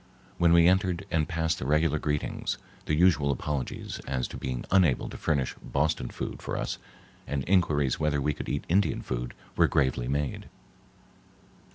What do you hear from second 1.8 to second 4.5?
greetings, the usual apologies as to